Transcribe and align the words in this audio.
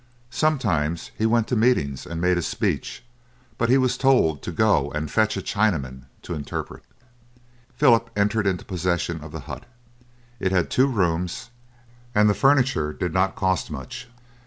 Sometimes 0.31 1.11
he 1.15 1.27
went 1.27 1.47
to 1.49 1.55
meetings, 1.55 2.07
and 2.07 2.19
made 2.19 2.35
a 2.35 2.41
speech, 2.41 3.03
but 3.59 3.69
he 3.69 3.77
was 3.77 3.97
told 3.99 4.41
to 4.41 4.51
go 4.51 4.89
and 4.93 5.11
fetch 5.11 5.37
a 5.37 5.41
Chinaman 5.43 6.05
to 6.23 6.33
interpret. 6.33 6.81
Philip 7.75 8.09
entered 8.15 8.47
into 8.47 8.65
possession 8.65 9.21
of 9.23 9.31
the 9.31 9.41
hut. 9.41 9.65
It 10.39 10.51
had 10.51 10.71
two 10.71 10.87
rooms, 10.87 11.51
and 12.15 12.27
the 12.27 12.33
furniture 12.33 12.91
did 12.93 13.13
not 13.13 13.35
cost 13.35 13.69
much. 13.69 14.07